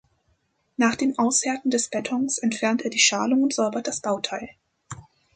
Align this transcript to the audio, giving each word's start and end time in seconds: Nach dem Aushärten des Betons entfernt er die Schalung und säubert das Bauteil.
Nach 0.77 0.95
dem 0.95 1.13
Aushärten 1.19 1.69
des 1.69 1.87
Betons 1.87 2.39
entfernt 2.39 2.81
er 2.81 2.89
die 2.89 2.97
Schalung 2.97 3.43
und 3.43 3.53
säubert 3.53 3.87
das 3.87 3.99
Bauteil. 3.99 4.49